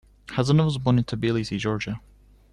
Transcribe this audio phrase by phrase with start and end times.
[0.29, 2.01] Hasanov was born in Tbilisi, Georgia.